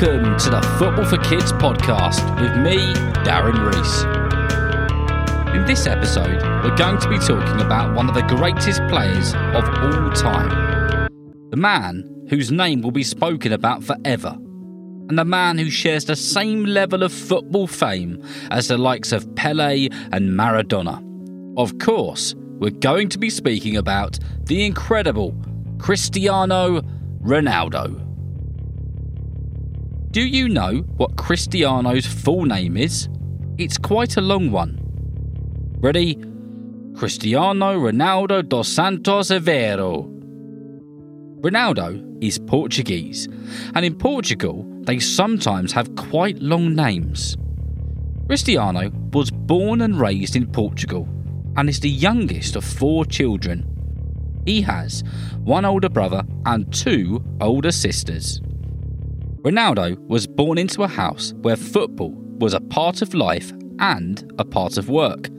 [0.00, 4.04] Welcome to the Football for Kids podcast with me, Darren Rees.
[5.54, 9.68] In this episode, we're going to be talking about one of the greatest players of
[9.68, 11.08] all time.
[11.50, 14.34] The man whose name will be spoken about forever.
[15.10, 19.34] And the man who shares the same level of football fame as the likes of
[19.34, 21.04] Pele and Maradona.
[21.58, 25.34] Of course, we're going to be speaking about the incredible
[25.78, 26.80] Cristiano
[27.22, 28.09] Ronaldo.
[30.12, 33.08] Do you know what Cristiano's full name is?
[33.58, 34.76] It's quite a long one.
[35.78, 36.16] Ready?
[36.96, 40.08] Cristiano Ronaldo dos Santos Aveiro.
[41.42, 43.28] Ronaldo is Portuguese,
[43.76, 47.36] and in Portugal, they sometimes have quite long names.
[48.26, 51.08] Cristiano was born and raised in Portugal
[51.56, 53.64] and is the youngest of four children.
[54.44, 55.04] He has
[55.44, 58.40] one older brother and two older sisters.
[59.42, 64.44] Ronaldo was born into a house where football was a part of life and a
[64.44, 65.30] part of work.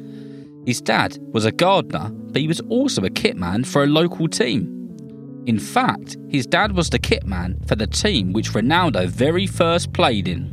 [0.65, 5.43] His dad was a gardener, but he was also a kitman for a local team.
[5.45, 10.27] In fact, his dad was the kitman for the team which Ronaldo very first played
[10.27, 10.51] in.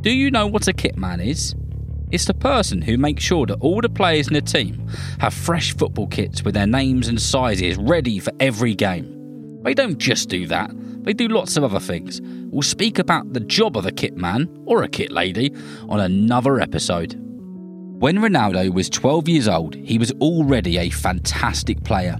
[0.00, 1.54] Do you know what a kitman is?
[2.10, 5.76] It's the person who makes sure that all the players in the team have fresh
[5.76, 9.62] football kits with their names and sizes ready for every game.
[9.62, 10.70] They don't just do that,
[11.06, 12.20] they do lots of other things.
[12.50, 15.54] We'll speak about the job of a kit man or a kit lady
[15.88, 17.14] on another episode.
[17.98, 22.18] When Ronaldo was 12 years old, he was already a fantastic player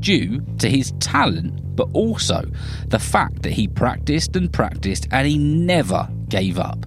[0.00, 2.42] due to his talent, but also
[2.88, 6.86] the fact that he practiced and practiced and he never gave up.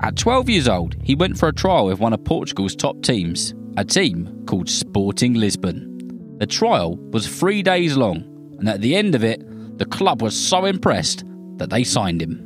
[0.00, 3.54] At 12 years old, he went for a trial with one of Portugal's top teams,
[3.76, 6.36] a team called Sporting Lisbon.
[6.38, 9.42] The trial was three days long, and at the end of it,
[9.78, 11.24] the club was so impressed
[11.58, 12.42] that they signed him.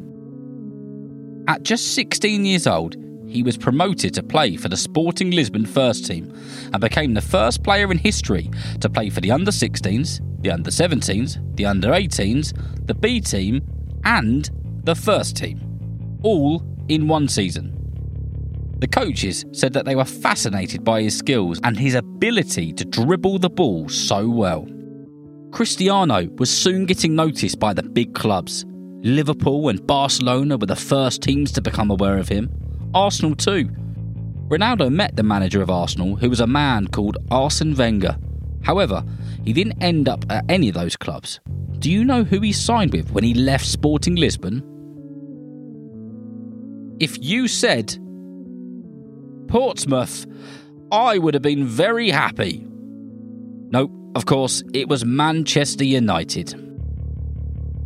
[1.49, 6.07] At just 16 years old, he was promoted to play for the Sporting Lisbon first
[6.07, 6.35] team
[6.73, 8.51] and became the first player in history
[8.81, 13.63] to play for the under 16s, the under 17s, the under 18s, the B team,
[14.05, 14.51] and
[14.85, 17.77] the first team, all in one season.
[18.81, 23.39] The coaches said that they were fascinated by his skills and his ability to dribble
[23.39, 24.67] the ball so well.
[25.53, 28.65] Cristiano was soon getting noticed by the big clubs.
[29.03, 32.51] Liverpool and Barcelona were the first teams to become aware of him.
[32.95, 33.71] Arsenal too.
[34.49, 38.19] Ronaldo met the manager of Arsenal, who was a man called Arsene Wenger.
[38.63, 39.03] However,
[39.45, 41.41] he didn't end up at any of those clubs.
[41.79, 44.63] Do you know who he signed with when he left Sporting Lisbon?
[47.01, 47.97] If you said
[49.49, 50.27] Portsmouth,
[50.93, 52.67] I would have been very happy.
[53.71, 56.70] Nope, of course, it was Manchester United.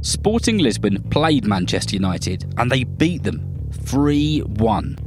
[0.05, 4.99] Sporting Lisbon played Manchester United and they beat them 3 1.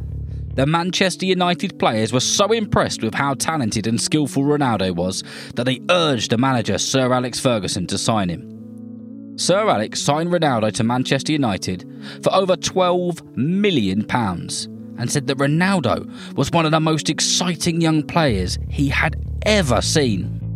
[0.56, 5.66] The Manchester United players were so impressed with how talented and skillful Ronaldo was that
[5.66, 9.36] they urged the manager Sir Alex Ferguson to sign him.
[9.38, 11.88] Sir Alex signed Ronaldo to Manchester United
[12.24, 18.02] for over £12 million and said that Ronaldo was one of the most exciting young
[18.02, 20.47] players he had ever seen.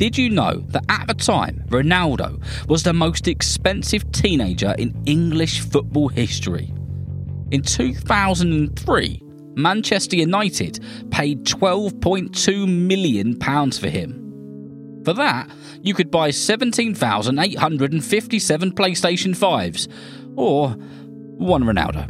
[0.00, 5.60] Did you know that at the time, Ronaldo was the most expensive teenager in English
[5.60, 6.72] football history?
[7.50, 9.22] In 2003,
[9.56, 13.38] Manchester United paid £12.2 million
[13.72, 15.02] for him.
[15.04, 15.50] For that,
[15.82, 19.86] you could buy 17,857 PlayStation 5s,
[20.34, 22.08] or one Ronaldo.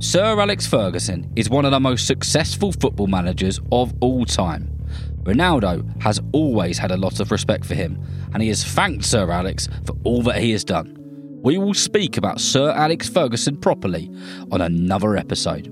[0.00, 4.73] Sir Alex Ferguson is one of the most successful football managers of all time.
[5.24, 7.98] Ronaldo has always had a lot of respect for him,
[8.32, 10.96] and he has thanked Sir Alex for all that he has done.
[11.42, 14.10] We will speak about Sir Alex Ferguson properly
[14.50, 15.70] on another episode.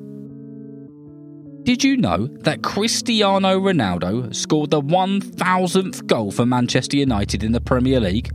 [1.65, 7.61] Did you know that Cristiano Ronaldo scored the 1000th goal for Manchester United in the
[7.61, 8.31] Premier League?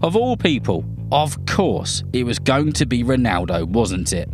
[0.00, 4.30] Of all people, of course, it was going to be Ronaldo, wasn't it?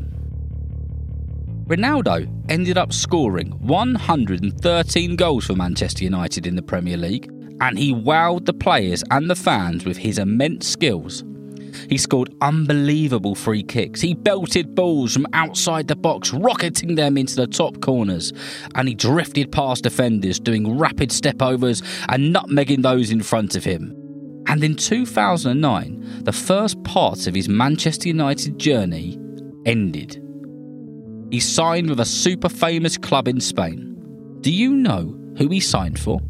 [1.69, 7.31] Ronaldo ended up scoring 113 goals for Manchester United in the Premier League,
[7.61, 11.25] and he wowed the players and the fans with his immense skills.
[11.91, 14.01] He scored unbelievable free kicks.
[14.01, 18.33] He belted balls from outside the box, rocketing them into the top corners.
[18.75, 23.65] And he drifted past defenders, doing rapid step overs and nutmegging those in front of
[23.65, 23.95] him.
[24.47, 29.19] And in 2009, the first part of his Manchester United journey
[29.67, 30.25] ended.
[31.31, 34.39] He signed with a super famous club in Spain.
[34.41, 36.21] Do you know who he signed for?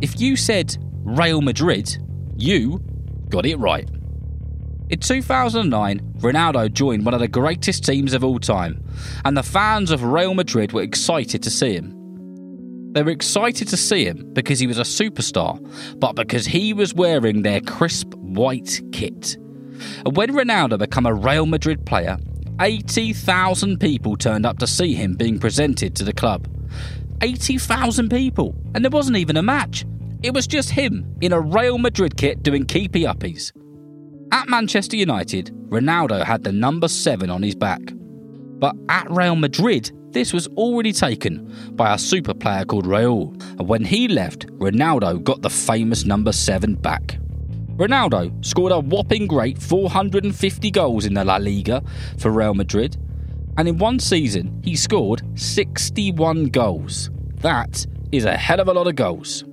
[0.00, 1.98] If you said Real Madrid,
[2.36, 2.80] you
[3.28, 3.88] got it right.
[4.88, 8.82] In 2009, Ronaldo joined one of the greatest teams of all time,
[9.24, 12.92] and the fans of Real Madrid were excited to see him.
[12.92, 15.60] They were excited to see him because he was a superstar,
[16.00, 19.36] but because he was wearing their crisp white kit.
[20.04, 22.16] And when Ronaldo became a Real Madrid player,
[22.60, 26.46] 80,000 people turned up to see him being presented to the club.
[27.22, 29.86] 80,000 people, and there wasn't even a match.
[30.22, 33.52] It was just him in a Real Madrid kit doing keepy uppies.
[34.32, 37.80] At Manchester United, Ronaldo had the number 7 on his back.
[38.58, 43.68] But at Real Madrid, this was already taken by a super player called Raul, and
[43.68, 47.18] when he left, Ronaldo got the famous number 7 back.
[47.80, 51.82] Ronaldo scored a whopping great 450 goals in the La Liga
[52.18, 52.98] for Real Madrid,
[53.56, 57.08] and in one season, he scored 61 goals.
[57.36, 59.44] That is a hell of a lot of goals.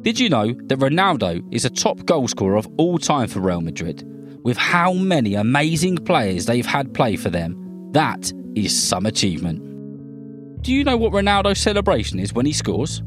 [0.00, 4.04] Did you know that Ronaldo is a top goalscorer of all time for Real Madrid?
[4.42, 10.62] With how many amazing players they've had play for them, that is some achievement.
[10.62, 13.02] Do you know what Ronaldo's celebration is when he scores?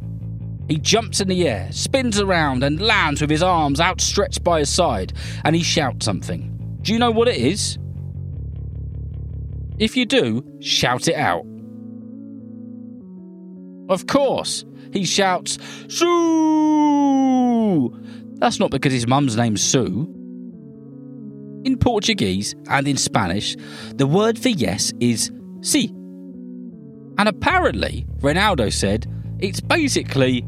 [0.68, 4.70] He jumps in the air, spins around, and lands with his arms outstretched by his
[4.70, 5.14] side,
[5.44, 6.78] and he shouts something.
[6.82, 7.78] Do you know what it is?
[9.78, 11.46] If you do, shout it out.
[13.90, 14.64] Of course,
[14.94, 15.58] he shouts,
[15.90, 17.20] Sue!
[18.36, 20.08] That's not because his mum's name's Sue.
[21.64, 23.56] In Portuguese and in Spanish,
[23.96, 25.32] the word for yes is
[25.62, 25.90] si.
[27.18, 29.06] And apparently, Ronaldo said
[29.42, 30.46] it's basically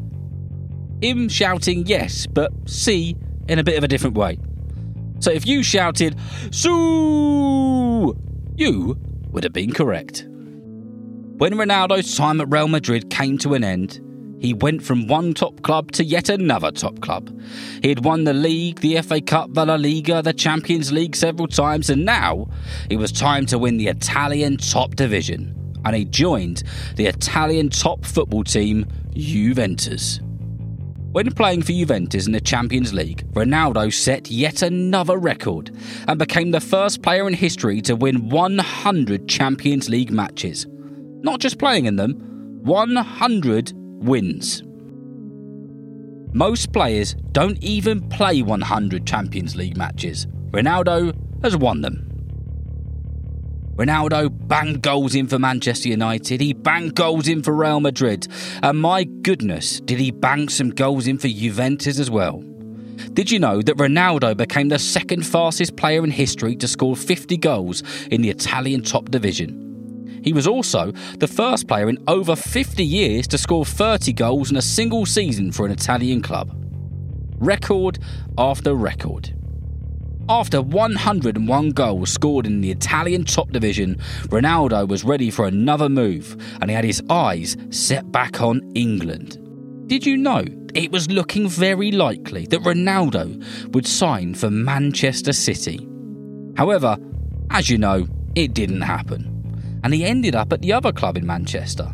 [1.01, 3.17] him shouting yes, but si
[3.49, 4.37] in a bit of a different way.
[5.19, 6.17] So if you shouted,
[6.51, 8.15] Sue!
[8.55, 8.97] You
[9.31, 10.25] would have been correct.
[10.27, 13.99] When Ronaldo's time at Real Madrid came to an end,
[14.39, 17.33] he went from one top club to yet another top club.
[17.81, 21.47] He had won the league, the FA Cup, the La Liga, the Champions League several
[21.47, 22.49] times, and now
[22.89, 25.62] it was time to win the Italian top division.
[25.85, 26.63] And he joined
[26.95, 30.19] the Italian top football team, Juventus.
[31.13, 35.69] When playing for Juventus in the Champions League, Ronaldo set yet another record
[36.07, 40.65] and became the first player in history to win 100 Champions League matches.
[41.21, 42.13] Not just playing in them,
[42.63, 44.63] 100 wins.
[46.33, 50.25] Most players don't even play 100 Champions League matches.
[50.49, 52.12] Ronaldo has won them.
[53.75, 56.39] Ronaldo banged goals in for Manchester United.
[56.39, 58.27] He banged goals in for Real Madrid.
[58.61, 62.43] And my goodness, did he bang some goals in for Juventus as well?
[63.13, 67.35] Did you know that Ronaldo became the second fastest player in history to score 50
[67.37, 67.81] goals
[68.11, 70.21] in the Italian top division?
[70.23, 74.57] He was also the first player in over 50 years to score 30 goals in
[74.57, 76.55] a single season for an Italian club.
[77.39, 77.97] Record
[78.37, 79.33] after record.
[80.29, 83.97] After 101 goals scored in the Italian top division,
[84.27, 89.37] Ronaldo was ready for another move and he had his eyes set back on England.
[89.87, 95.85] Did you know it was looking very likely that Ronaldo would sign for Manchester City?
[96.55, 96.95] However,
[97.49, 99.29] as you know, it didn't happen.
[99.83, 101.93] And he ended up at the other club in Manchester,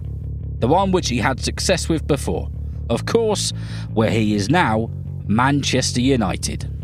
[0.60, 2.52] the one which he had success with before.
[2.92, 3.54] Of course,
[3.92, 4.92] where he is now,
[5.26, 6.79] Manchester United.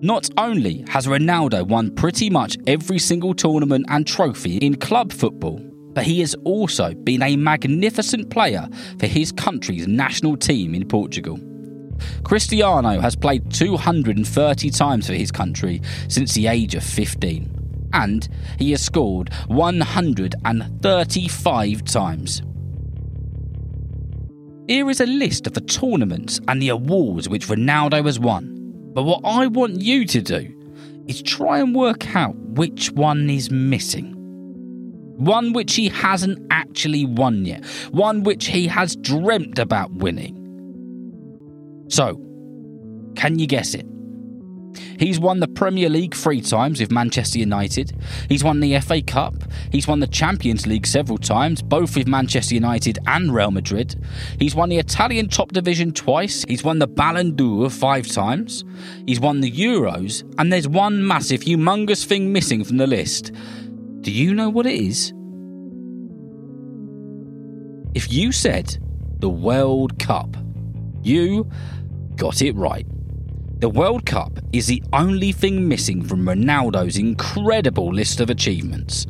[0.00, 5.60] Not only has Ronaldo won pretty much every single tournament and trophy in club football,
[5.94, 11.40] but he has also been a magnificent player for his country's national team in Portugal.
[12.24, 18.72] Cristiano has played 230 times for his country since the age of 15, and he
[18.72, 22.42] has scored 135 times.
[24.66, 28.53] Here is a list of the tournaments and the awards which Ronaldo has won.
[28.94, 30.54] But what I want you to do
[31.06, 34.12] is try and work out which one is missing.
[35.16, 37.64] One which he hasn't actually won yet.
[37.90, 40.40] One which he has dreamt about winning.
[41.88, 42.20] So,
[43.14, 43.86] can you guess it?
[44.98, 47.92] He's won the Premier League three times with Manchester United.
[48.28, 49.34] He's won the FA Cup.
[49.70, 53.94] He's won the Champions League several times, both with Manchester United and Real Madrid.
[54.38, 56.44] He's won the Italian top division twice.
[56.48, 58.64] He's won the Ballon d'Or five times.
[59.06, 60.22] He's won the Euros.
[60.38, 63.32] And there's one massive, humongous thing missing from the list.
[64.00, 65.12] Do you know what it is?
[67.94, 68.76] If you said
[69.20, 70.36] the World Cup,
[71.02, 71.48] you
[72.16, 72.86] got it right.
[73.60, 79.06] The World Cup is the only thing missing from Ronaldo's incredible list of achievements.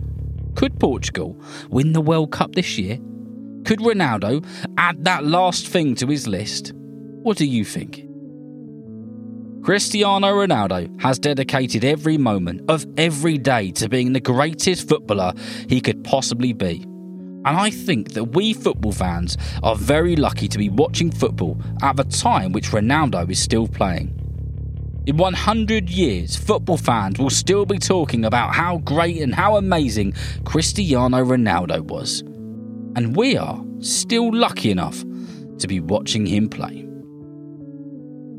[0.54, 2.98] Could Portugal win the World Cup this year?
[3.64, 4.46] Could Ronaldo
[4.76, 6.72] add that last thing to his list?
[6.74, 8.06] What do you think?
[9.64, 15.32] Cristiano Ronaldo has dedicated every moment of every day to being the greatest footballer
[15.70, 16.82] he could possibly be.
[17.46, 21.96] And I think that we football fans are very lucky to be watching football at
[21.96, 24.20] the time which Ronaldo is still playing.
[25.06, 30.14] In 100 years, football fans will still be talking about how great and how amazing
[30.46, 32.20] Cristiano Ronaldo was.
[32.96, 35.04] And we are still lucky enough
[35.58, 36.88] to be watching him play.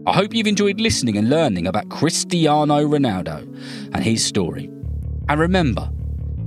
[0.08, 3.44] I hope you've enjoyed listening and learning about Cristiano Ronaldo
[3.94, 4.68] and his story.
[5.30, 5.92] And remember,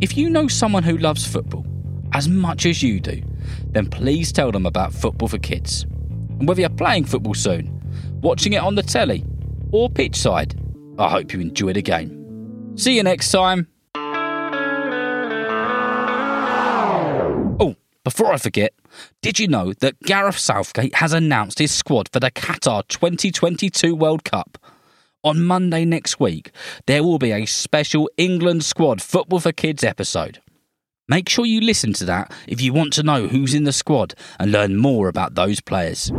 [0.01, 1.65] if you know someone who loves football
[2.13, 3.23] as much as you do,
[3.69, 5.85] then please tell them about Football for Kids.
[6.41, 7.81] And whether you're playing football soon,
[8.21, 9.25] watching it on the telly,
[9.73, 10.55] or pitch side.
[10.99, 12.75] I hope you enjoy the game.
[12.77, 13.69] See you next time.
[17.61, 18.73] Oh, before I forget,
[19.23, 24.25] did you know that Gareth Southgate has announced his squad for the Qatar 2022 World
[24.25, 24.59] Cup?
[25.25, 26.53] On Monday next week,
[26.87, 30.41] there will be a special England squad Football for Kids episode.
[31.09, 34.15] Make sure you listen to that if you want to know who's in the squad
[34.39, 36.13] and learn more about those players.